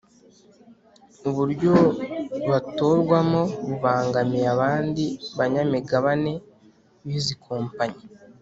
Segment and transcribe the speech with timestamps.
[1.29, 1.73] uburyo
[2.49, 5.03] batorwamo bubangamiye abandi
[5.37, 6.33] banyamigabane
[7.05, 8.03] bizi kompanyi